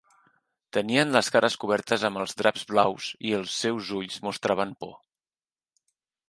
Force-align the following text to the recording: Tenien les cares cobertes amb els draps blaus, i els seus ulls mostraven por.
Tenien 0.77 1.11
les 1.15 1.27
cares 1.35 1.57
cobertes 1.63 2.05
amb 2.09 2.21
els 2.21 2.33
draps 2.39 2.63
blaus, 2.71 3.11
i 3.31 3.35
els 3.41 3.59
seus 3.65 3.93
ulls 3.99 4.19
mostraven 4.29 4.75
por. 4.83 4.99